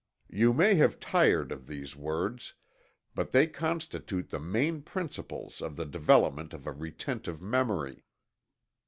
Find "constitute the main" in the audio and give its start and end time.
3.45-4.81